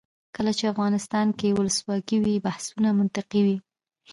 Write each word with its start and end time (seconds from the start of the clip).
کله 0.35 0.51
چې 0.57 0.71
افغانستان 0.73 1.27
کې 1.39 1.55
ولسواکي 1.57 2.17
وي 2.23 2.35
بحثونه 2.45 2.89
منطقي 2.99 3.41
وي. 3.45 3.57